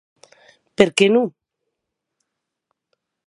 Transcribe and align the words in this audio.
Per 0.81 0.87
qué 1.01 1.09
non? 1.17 1.29